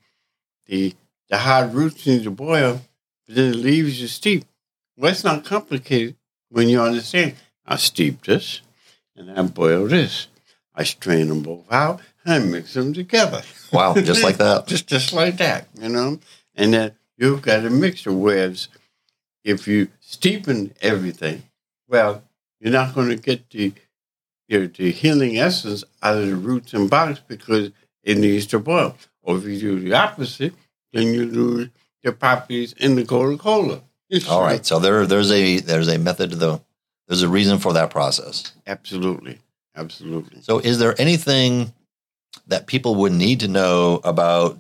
the 0.68 0.96
the 1.30 1.38
hard 1.38 1.74
roots 1.74 2.06
need 2.08 2.24
to 2.24 2.32
boil, 2.32 2.82
but 3.26 3.36
then 3.36 3.52
the 3.52 3.58
leaves 3.58 4.02
are 4.02 4.08
steep. 4.08 4.46
Well, 4.98 5.12
it's 5.12 5.24
not 5.24 5.46
complicated 5.46 6.16
when 6.50 6.70
you 6.70 6.82
understand. 6.82 7.36
I 7.66 7.76
steep 7.76 8.26
this, 8.26 8.62
and 9.16 9.32
I 9.32 9.42
boil 9.44 9.88
this. 9.88 10.28
I 10.74 10.84
strain 10.84 11.28
them 11.28 11.44
both 11.44 11.72
out 11.72 12.02
and 12.24 12.34
I 12.34 12.40
mix 12.40 12.74
them 12.74 12.94
together. 12.94 13.42
Wow, 13.72 13.94
just 13.96 14.24
like 14.24 14.38
that. 14.38 14.68
just 14.68 14.88
just 14.88 15.14
like 15.14 15.38
that, 15.38 15.68
you 15.80 15.90
know. 15.90 16.20
And 16.56 16.74
then 16.74 16.92
you've 17.18 17.42
got 17.42 17.66
a 17.66 17.70
mixture. 17.70 18.14
Whereas 18.14 18.70
if 19.44 19.68
you 19.68 19.90
steepen 20.02 20.74
everything, 20.82 21.44
well, 21.88 22.24
you're 22.60 22.74
not 22.74 22.94
going 22.94 23.10
to 23.10 23.16
get 23.16 23.50
the 23.50 23.74
you 24.48 24.60
know, 24.60 24.68
the 24.68 24.92
healing 24.92 25.38
essence 25.38 25.84
out 26.02 26.18
of 26.18 26.28
the 26.28 26.36
roots 26.36 26.74
and 26.74 26.90
barks 26.90 27.22
because 27.28 27.72
it 28.04 28.18
needs 28.18 28.48
to 28.48 28.60
boil. 28.60 28.96
Or 29.22 29.38
if 29.38 29.44
you 29.46 29.60
do 29.60 29.80
the 29.80 29.94
opposite, 29.94 30.54
then 30.92 31.08
you 31.14 31.26
lose 31.26 31.70
the 32.04 32.12
properties 32.12 32.74
in 32.74 32.96
the 32.96 33.04
Gotu 33.04 33.38
Kola. 33.40 33.84
All 34.28 34.42
right. 34.42 34.66
So 34.66 34.80
there, 34.80 35.06
there's 35.06 35.32
a 35.32 35.60
there's 35.60 35.88
a 35.88 36.00
method 36.00 36.32
to 36.32 36.36
the 36.36 36.62
there's 37.08 37.22
a 37.22 37.30
reason 37.30 37.60
for 37.60 37.74
that 37.74 37.90
process. 37.90 38.54
Absolutely, 38.68 39.40
absolutely. 39.76 40.42
So, 40.42 40.60
is 40.60 40.80
there 40.80 41.00
anything 41.00 41.74
that 42.48 42.68
people 42.68 42.96
would 42.96 43.12
need 43.12 43.40
to 43.42 43.48
know 43.48 44.00
about 44.04 44.58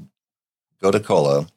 Gotu 0.81 1.03
Kola 1.03 1.47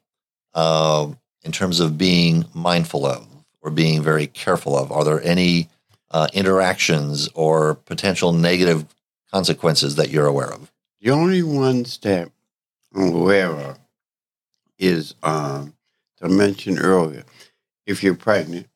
uh, 0.53 1.11
in 1.43 1.51
terms 1.51 1.79
of 1.79 1.97
being 1.97 2.45
mindful 2.53 3.05
of 3.05 3.27
or 3.61 3.71
being 3.71 4.01
very 4.01 4.27
careful 4.27 4.77
of? 4.77 4.91
Are 4.91 5.03
there 5.03 5.21
any 5.23 5.67
uh, 6.13 6.27
interactions 6.33 7.27
or 7.33 7.75
potential 7.75 8.31
negative 8.31 8.85
consequences 9.31 9.95
that 9.95 10.09
you're 10.09 10.27
aware 10.27 10.51
of? 10.53 10.71
The 11.01 11.11
only 11.11 11.43
ones 11.43 11.97
that 11.99 12.31
I'm 12.95 13.13
aware 13.13 13.51
of 13.51 13.79
is, 14.77 15.15
um, 15.23 15.73
I 16.21 16.27
mentioned 16.27 16.79
earlier, 16.79 17.23
if 17.85 18.03
you're 18.03 18.15
pregnant, 18.15 18.67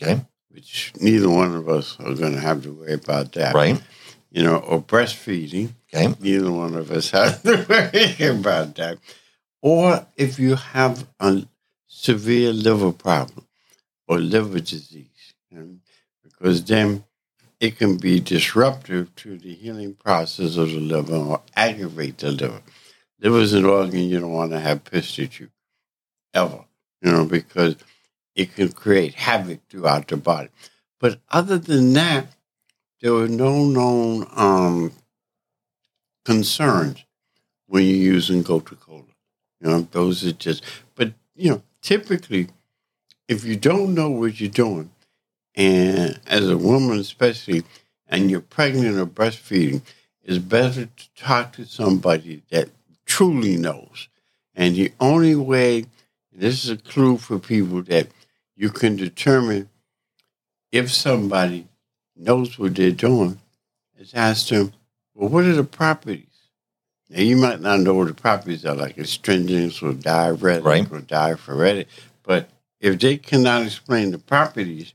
okay, 0.00 0.24
which 0.50 0.92
neither 1.00 1.28
one 1.28 1.54
of 1.54 1.68
us 1.68 1.96
are 2.00 2.14
going 2.14 2.32
to 2.32 2.40
have 2.40 2.62
to 2.62 2.72
worry 2.72 2.94
about 2.94 3.32
that, 3.32 3.54
right? 3.54 3.82
You 4.30 4.44
know, 4.44 4.56
or 4.56 4.82
breastfeeding, 4.82 5.72
okay, 5.92 6.14
neither 6.20 6.50
one 6.50 6.74
of 6.76 6.90
us 6.90 7.10
have 7.12 7.42
to 7.42 7.66
worry 7.68 8.28
about 8.28 8.76
that. 8.76 8.98
Or 9.60 10.06
if 10.16 10.38
you 10.38 10.54
have 10.56 11.06
a 11.20 11.44
severe 11.86 12.52
liver 12.52 12.92
problem 12.92 13.46
or 14.08 14.18
liver 14.18 14.60
disease, 14.60 15.34
because 16.38 16.64
then 16.64 17.04
it 17.60 17.78
can 17.78 17.96
be 17.96 18.20
disruptive 18.20 19.14
to 19.16 19.38
the 19.38 19.54
healing 19.54 19.94
process 19.94 20.56
of 20.56 20.70
the 20.70 20.80
liver 20.80 21.16
or 21.16 21.42
aggravate 21.56 22.18
the 22.18 22.32
liver. 22.32 22.62
Liver 23.20 23.38
is 23.38 23.52
an 23.54 23.64
organ 23.64 24.00
you 24.00 24.20
don't 24.20 24.32
want 24.32 24.52
to 24.52 24.60
have 24.60 24.84
pissed 24.84 25.18
at 25.18 25.40
you 25.40 25.48
ever, 26.34 26.64
you 27.00 27.10
know, 27.10 27.24
because 27.24 27.76
it 28.34 28.54
can 28.54 28.70
create 28.72 29.14
havoc 29.14 29.60
throughout 29.68 30.08
the 30.08 30.16
body. 30.16 30.48
But 31.00 31.20
other 31.30 31.58
than 31.58 31.92
that, 31.94 32.26
there 33.00 33.12
were 33.12 33.28
no 33.28 33.64
known 33.64 34.26
um, 34.34 34.92
concerns 36.24 37.04
when 37.66 37.84
you're 37.84 37.96
using 37.96 38.42
Gotu 38.42 38.78
Kola. 38.78 39.02
You 39.60 39.70
know, 39.70 39.88
those 39.90 40.24
are 40.24 40.32
just, 40.32 40.62
but, 40.94 41.12
you 41.34 41.50
know, 41.50 41.62
typically 41.80 42.48
if 43.28 43.44
you 43.44 43.56
don't 43.56 43.94
know 43.94 44.10
what 44.10 44.40
you're 44.40 44.50
doing, 44.50 44.90
and 45.54 46.20
as 46.26 46.48
a 46.48 46.58
woman 46.58 46.98
especially, 46.98 47.62
and 48.08 48.30
you're 48.30 48.40
pregnant 48.40 48.98
or 48.98 49.06
breastfeeding, 49.06 49.82
it's 50.22 50.38
better 50.38 50.86
to 50.86 51.14
talk 51.16 51.52
to 51.54 51.64
somebody 51.64 52.42
that 52.50 52.70
truly 53.06 53.56
knows. 53.56 54.08
And 54.54 54.74
the 54.76 54.92
only 55.00 55.34
way, 55.34 55.86
this 56.32 56.64
is 56.64 56.70
a 56.70 56.76
clue 56.76 57.18
for 57.18 57.38
people 57.38 57.82
that 57.82 58.08
you 58.56 58.70
can 58.70 58.96
determine 58.96 59.68
if 60.72 60.90
somebody 60.92 61.66
knows 62.16 62.58
what 62.58 62.74
they're 62.74 62.90
doing, 62.90 63.38
is 63.98 64.12
ask 64.14 64.48
them, 64.48 64.72
well, 65.14 65.28
what 65.28 65.44
are 65.44 65.54
the 65.54 65.64
properties? 65.64 66.26
Now, 67.10 67.20
you 67.20 67.36
might 67.36 67.60
not 67.60 67.80
know 67.80 67.94
what 67.94 68.08
the 68.08 68.14
properties 68.14 68.64
are, 68.64 68.74
like 68.74 68.98
astringents 68.98 69.82
or 69.82 69.92
diuretic 69.92 70.64
Right. 70.64 70.90
or 70.90 71.00
diaphoretic, 71.00 71.88
but 72.22 72.48
if 72.80 72.98
they 72.98 73.16
cannot 73.18 73.66
explain 73.66 74.10
the 74.10 74.18
properties, 74.18 74.94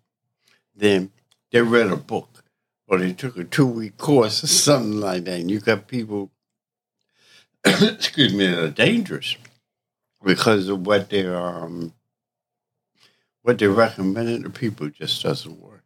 then 0.79 1.11
they 1.51 1.61
read 1.61 1.87
a 1.87 1.95
book 1.95 2.43
or 2.87 2.97
they 2.99 3.13
took 3.13 3.37
a 3.37 3.43
two 3.43 3.67
week 3.67 3.97
course 3.97 4.43
or 4.43 4.47
something 4.47 4.99
like 4.99 5.25
that. 5.25 5.39
And 5.39 5.51
you 5.51 5.59
got 5.59 5.87
people, 5.87 6.31
excuse 7.65 8.33
me, 8.33 8.47
that 8.47 8.59
are 8.63 8.69
dangerous 8.69 9.35
because 10.23 10.67
of 10.67 10.85
what 10.85 11.09
they're 11.09 11.37
um, 11.39 11.93
what 13.43 13.57
they're 13.57 13.69
recommending 13.69 14.43
to 14.43 14.49
people 14.49 14.89
just 14.89 15.21
doesn't 15.23 15.59
work. 15.61 15.83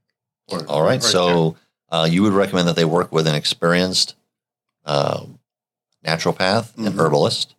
Or- 0.48 0.66
All 0.68 0.82
right. 0.84 1.00
or- 1.04 1.08
So 1.08 1.56
uh, 1.90 2.08
you 2.10 2.24
would 2.24 2.34
recommend 2.34 2.68
that 2.68 2.76
they 2.76 2.86
work 2.86 3.12
with 3.12 3.28
an 3.28 3.36
experienced 3.36 4.16
uh, 4.86 5.26
naturopath 6.06 6.76
and 6.78 6.88
Mhm. 6.88 7.00
herbalist, 7.00 7.56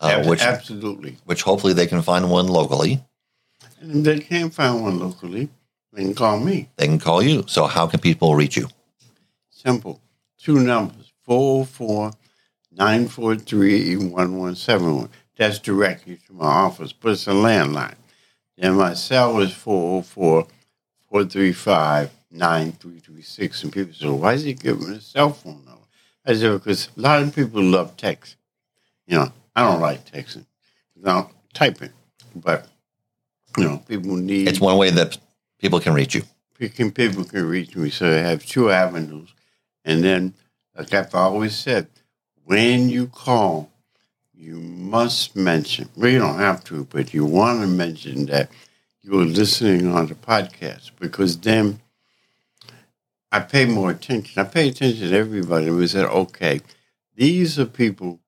uh, 0.00 0.24
which 0.24 0.42
absolutely. 0.42 1.16
which 1.24 1.42
hopefully 1.42 1.72
they 1.72 1.86
can 1.86 2.02
find 2.02 2.30
one 2.30 2.46
locally. 2.48 3.02
And 3.80 4.04
they 4.04 4.18
can't 4.20 4.52
find 4.52 4.82
one 4.82 4.98
locally, 4.98 5.48
they 5.92 6.02
can 6.02 6.14
call 6.14 6.40
me. 6.40 6.68
They 6.76 6.86
can 6.86 6.98
call 6.98 7.22
you. 7.22 7.44
So 7.46 7.66
how 7.66 7.86
can 7.86 8.00
people 8.00 8.34
reach 8.34 8.56
you? 8.56 8.68
Simple. 9.50 10.00
Two 10.38 10.58
numbers 10.60 11.12
404 11.24 12.12
943 12.72 13.96
1171. 13.96 15.08
That's 15.36 15.58
directly 15.58 16.18
to 16.26 16.32
my 16.32 16.46
office, 16.46 16.92
but 16.92 17.12
it's 17.12 17.26
a 17.26 17.30
landline. 17.30 17.94
And 18.58 18.76
my 18.76 18.94
cell 18.94 19.40
is 19.40 19.52
404 19.52 20.46
435 21.08 22.10
9336. 22.30 23.64
And 23.64 23.72
people 23.72 23.94
say, 23.94 24.08
why 24.08 24.32
is 24.34 24.44
he 24.44 24.54
giving 24.54 24.90
me 24.90 24.96
a 24.96 25.00
cell 25.00 25.30
phone 25.30 25.62
number? 25.64 25.82
I 26.24 26.34
said, 26.34 26.52
because 26.52 26.88
a 26.96 27.00
lot 27.00 27.22
of 27.22 27.34
people 27.34 27.62
love 27.62 27.96
text. 27.96 28.36
You 29.06 29.18
know, 29.18 29.32
I 29.54 29.62
don't 29.68 29.80
like 29.80 30.10
texting. 30.10 30.46
No, 30.96 31.30
typing. 31.52 31.90
But, 32.34 32.68
you 33.58 33.64
know, 33.64 33.78
people 33.88 34.16
need 34.16 34.48
It's 34.48 34.60
one 34.60 34.78
way 34.78 34.90
that 34.90 35.18
people 35.62 35.80
can 35.80 35.94
reach 35.94 36.14
you. 36.14 36.22
people 36.58 37.24
can 37.24 37.46
reach 37.46 37.74
me. 37.76 37.88
So 37.88 38.06
I 38.06 38.18
have 38.18 38.44
two 38.44 38.70
avenues. 38.70 39.32
And 39.84 40.04
then, 40.04 40.34
like 40.76 40.92
I've 40.92 41.14
always 41.14 41.56
said, 41.56 41.86
when 42.44 42.88
you 42.88 43.06
call, 43.06 43.70
you 44.34 44.56
must 44.56 45.36
mention, 45.36 45.88
well, 45.96 46.10
you 46.10 46.18
don't 46.18 46.38
have 46.38 46.64
to, 46.64 46.84
but 46.84 47.14
you 47.14 47.24
want 47.24 47.60
to 47.60 47.68
mention 47.68 48.26
that 48.26 48.50
you're 49.02 49.24
listening 49.24 49.86
on 49.86 50.06
the 50.06 50.14
podcast 50.14 50.90
because 50.98 51.38
then 51.38 51.80
I 53.30 53.40
pay 53.40 53.64
more 53.64 53.90
attention. 53.90 54.40
I 54.40 54.48
pay 54.48 54.68
attention 54.68 55.10
to 55.10 55.16
everybody. 55.16 55.70
We 55.70 55.86
said, 55.86 56.06
okay, 56.06 56.60
these 57.14 57.58
are 57.58 57.66
people 57.66 58.20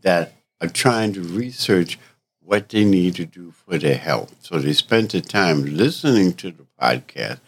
that 0.00 0.32
are 0.60 0.68
trying 0.68 1.12
to 1.14 1.22
research 1.22 1.98
what 2.48 2.70
they 2.70 2.82
need 2.82 3.14
to 3.14 3.26
do 3.26 3.50
for 3.50 3.76
their 3.76 3.98
health. 3.98 4.34
So 4.40 4.58
they 4.58 4.72
spend 4.72 5.10
the 5.10 5.20
time 5.20 5.66
listening 5.66 6.32
to 6.36 6.50
the 6.50 6.64
podcast, 6.80 7.40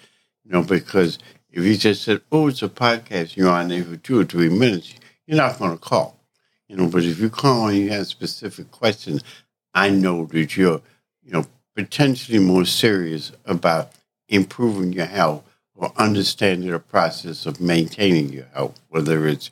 you 0.44 0.52
know, 0.52 0.62
because 0.62 1.18
if 1.50 1.64
you 1.64 1.74
just 1.78 2.02
said, 2.02 2.20
oh, 2.30 2.48
it's 2.48 2.62
a 2.62 2.68
podcast, 2.68 3.34
you're 3.34 3.48
on 3.48 3.68
there 3.68 3.82
for 3.82 3.96
two 3.96 4.20
or 4.20 4.24
three 4.26 4.50
minutes, 4.50 4.94
you're 5.26 5.38
not 5.38 5.58
going 5.58 5.70
to 5.70 5.78
call. 5.78 6.20
You 6.68 6.76
know, 6.76 6.86
but 6.86 7.02
if 7.04 7.18
you 7.18 7.30
call 7.30 7.68
and 7.68 7.78
you 7.78 7.88
have 7.88 8.08
specific 8.08 8.70
questions, 8.70 9.24
I 9.72 9.88
know 9.88 10.26
that 10.26 10.54
you're, 10.58 10.82
you 11.22 11.32
know, 11.32 11.46
potentially 11.74 12.38
more 12.38 12.66
serious 12.66 13.32
about 13.46 13.92
improving 14.28 14.92
your 14.92 15.06
health 15.06 15.44
or 15.74 15.92
understanding 15.96 16.70
the 16.70 16.78
process 16.78 17.46
of 17.46 17.58
maintaining 17.58 18.34
your 18.34 18.48
health, 18.52 18.78
whether 18.90 19.26
it's 19.26 19.50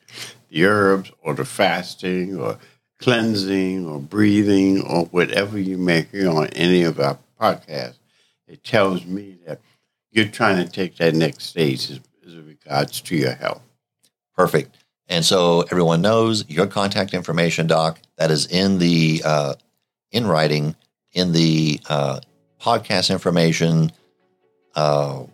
the 0.51 0.67
herbs 0.67 1.11
or 1.23 1.33
the 1.33 1.47
fasting 1.47 2.39
or 2.39 2.59
cleansing 2.99 3.87
or 3.87 4.01
breathing 4.01 4.83
or 4.83 5.05
whatever 5.07 5.59
you 5.59 5.79
may 5.79 6.03
hear 6.03 6.31
on 6.31 6.49
any 6.49 6.83
of 6.83 6.99
our 6.99 7.19
podcasts. 7.41 7.99
It 8.47 8.65
tells 8.65 9.05
me 9.05 9.39
that 9.47 9.61
you're 10.11 10.27
trying 10.27 10.65
to 10.65 10.71
take 10.71 10.97
that 10.97 11.15
next 11.15 11.45
stage 11.45 11.91
as, 11.91 12.01
as 12.27 12.37
regards 12.37 13.01
to 13.03 13.17
your 13.17 13.35
health. 13.35 13.63
Perfect. 14.35 14.77
And 15.09 15.25
so 15.25 15.63
everyone 15.71 16.03
knows 16.03 16.49
your 16.49 16.67
contact 16.67 17.15
information, 17.15 17.67
Doc. 17.67 18.01
That 18.17 18.31
is 18.31 18.47
in 18.47 18.79
the 18.79 19.23
uh, 19.25 19.55
in 20.11 20.27
writing 20.27 20.77
in 21.13 21.33
the 21.33 21.81
uh, 21.89 22.21
podcast 22.61 23.11
information, 23.11 23.93
uh, 24.75 25.25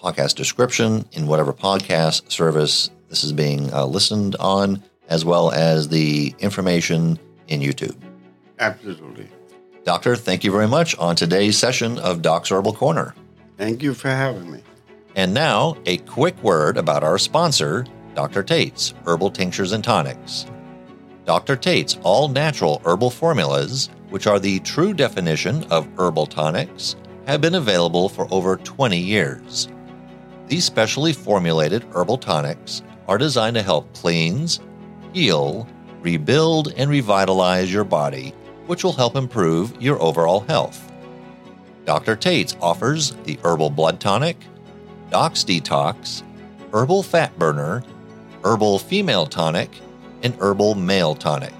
podcast 0.00 0.36
description 0.36 1.04
in 1.12 1.26
whatever 1.26 1.52
podcast 1.52 2.30
service 2.30 2.90
this 3.08 3.24
is 3.24 3.32
being 3.32 3.72
uh, 3.72 3.84
listened 3.84 4.36
on, 4.36 4.82
as 5.08 5.24
well 5.24 5.50
as 5.50 5.88
the 5.88 6.34
information 6.38 7.18
in 7.48 7.60
YouTube. 7.60 7.96
Absolutely. 8.58 9.28
Doctor, 9.84 10.16
thank 10.16 10.42
you 10.42 10.50
very 10.50 10.66
much 10.66 10.96
on 10.98 11.14
today's 11.14 11.56
session 11.56 11.98
of 12.00 12.22
Doc's 12.22 12.50
Herbal 12.50 12.74
Corner. 12.74 13.14
Thank 13.56 13.82
you 13.82 13.94
for 13.94 14.08
having 14.08 14.50
me. 14.50 14.62
And 15.14 15.32
now, 15.32 15.76
a 15.86 15.98
quick 15.98 16.40
word 16.42 16.76
about 16.76 17.04
our 17.04 17.18
sponsor, 17.18 17.86
Dr. 18.14 18.42
Tates 18.42 18.94
Herbal 19.06 19.30
Tinctures 19.30 19.72
and 19.72 19.84
Tonics. 19.84 20.46
Dr. 21.24 21.56
Tates 21.56 21.98
all 22.02 22.28
natural 22.28 22.82
herbal 22.84 23.10
formulas, 23.10 23.90
which 24.10 24.26
are 24.26 24.38
the 24.38 24.60
true 24.60 24.92
definition 24.92 25.64
of 25.64 25.88
herbal 25.98 26.26
tonics, 26.26 26.96
have 27.26 27.40
been 27.40 27.54
available 27.54 28.08
for 28.08 28.28
over 28.30 28.56
20 28.56 28.98
years. 28.98 29.68
These 30.46 30.64
specially 30.64 31.12
formulated 31.12 31.84
herbal 31.92 32.18
tonics 32.18 32.82
are 33.08 33.18
designed 33.18 33.56
to 33.56 33.62
help 33.62 33.92
cleanse, 33.94 34.60
heal, 35.12 35.68
rebuild, 36.00 36.72
and 36.76 36.90
revitalize 36.90 37.72
your 37.72 37.84
body, 37.84 38.34
which 38.66 38.84
will 38.84 38.92
help 38.92 39.16
improve 39.16 39.80
your 39.80 40.00
overall 40.00 40.40
health. 40.40 40.92
Dr. 41.84 42.16
Tates 42.16 42.56
offers 42.60 43.12
the 43.24 43.38
Herbal 43.44 43.70
Blood 43.70 44.00
Tonic, 44.00 44.36
Doc's 45.10 45.44
Detox, 45.44 46.22
Herbal 46.72 47.02
Fat 47.02 47.38
Burner, 47.38 47.82
Herbal 48.44 48.80
Female 48.80 49.26
Tonic, 49.26 49.70
and 50.22 50.34
Herbal 50.36 50.74
Male 50.74 51.14
Tonic. 51.14 51.52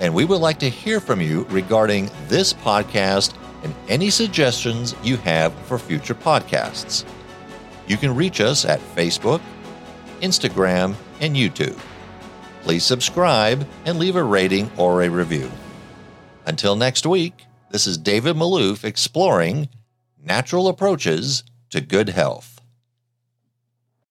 And 0.00 0.14
we 0.14 0.24
would 0.24 0.40
like 0.40 0.58
to 0.60 0.70
hear 0.70 0.98
from 0.98 1.20
you 1.20 1.42
regarding 1.50 2.10
this 2.26 2.54
podcast 2.54 3.34
and 3.62 3.74
any 3.90 4.08
suggestions 4.08 4.94
you 5.02 5.18
have 5.18 5.52
for 5.66 5.78
future 5.78 6.14
podcasts. 6.14 7.04
You 7.86 7.96
can 7.96 8.14
reach 8.14 8.40
us 8.40 8.64
at 8.64 8.80
Facebook, 8.94 9.40
Instagram, 10.20 10.94
and 11.20 11.36
YouTube. 11.36 11.78
Please 12.62 12.84
subscribe 12.84 13.66
and 13.84 13.98
leave 13.98 14.16
a 14.16 14.22
rating 14.22 14.70
or 14.76 15.02
a 15.02 15.08
review. 15.08 15.50
Until 16.46 16.76
next 16.76 17.04
week, 17.04 17.44
this 17.70 17.86
is 17.86 17.98
David 17.98 18.36
Malouf 18.36 18.84
exploring 18.84 19.68
natural 20.22 20.68
approaches 20.68 21.44
to 21.70 21.80
good 21.80 22.08
health. 22.10 22.53